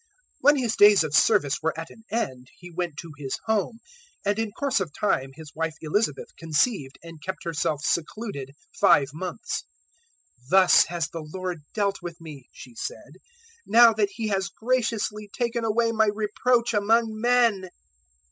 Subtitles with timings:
[0.01, 0.07] 001:023
[0.39, 3.77] When his days of service were at an end, he went to his home;
[4.25, 9.09] 001:024 and in course of time his wife Elizabeth conceived, and kept herself secluded five
[9.13, 9.63] months.
[10.49, 13.17] 001:025 "Thus has the Lord dealt with me," she said,
[13.67, 17.69] "now that He has graciously taken away my reproach among men."